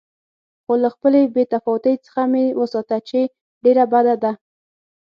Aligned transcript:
خو 0.63 0.73
له 0.83 0.89
خپلې 0.95 1.21
بې 1.33 1.43
تفاوتۍ 1.53 1.95
څخه 2.05 2.21
مې 2.31 2.45
وساته 2.59 2.97
چې 3.09 3.19
ډېره 3.63 3.83
بده 3.93 4.15
ده. 4.23 4.31